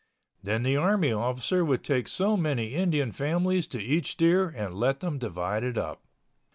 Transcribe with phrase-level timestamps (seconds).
[0.41, 4.99] Then the army officer would take so many Indian families to each steer and let
[4.99, 6.01] them divide it up.